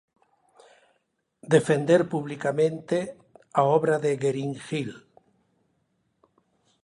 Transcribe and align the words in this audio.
Defender 1.55 2.01
publicamente 2.13 2.97
a 3.59 3.63
obra 3.77 3.95
de 4.03 4.11
Guerín 4.21 4.53
Hill. 4.67 4.91